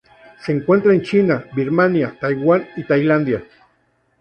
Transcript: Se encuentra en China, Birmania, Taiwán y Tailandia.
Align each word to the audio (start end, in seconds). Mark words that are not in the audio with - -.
Se 0.43 0.51
encuentra 0.51 0.95
en 0.95 1.03
China, 1.03 1.45
Birmania, 1.55 2.17
Taiwán 2.19 2.67
y 2.75 2.85
Tailandia. 2.85 3.43